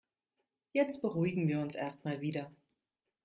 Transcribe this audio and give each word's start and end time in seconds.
Jetzt 0.73 1.03
beruhigen 1.03 1.47
wir 1.47 1.59
uns 1.59 1.75
erst 1.75 2.05
mal 2.05 2.21
wieder. 2.21 2.49